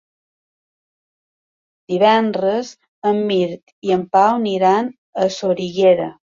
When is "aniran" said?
4.41-4.93